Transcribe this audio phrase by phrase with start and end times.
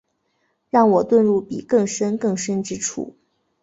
[0.71, 3.15] 让我遁入比更深更深之处